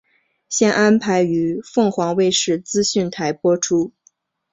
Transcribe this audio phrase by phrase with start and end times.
[0.49, 3.93] 现安排于凤凰卫视资讯台播出。